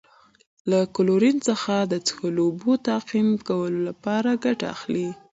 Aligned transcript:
له 0.69 0.79
کلورین 0.95 1.37
څخه 1.47 1.73
د 1.91 1.93
څښلو 2.07 2.43
اوبو 2.49 2.71
تعقیم 2.87 3.27
کولو 3.47 3.79
لپاره 3.89 4.29
ګټه 4.45 4.65
اخلي. 4.75 5.07